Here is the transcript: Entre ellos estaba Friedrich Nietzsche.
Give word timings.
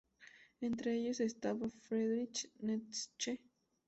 Entre 0.61 0.95
ellos 0.97 1.19
estaba 1.19 1.69
Friedrich 1.69 2.49
Nietzsche. 2.57 3.39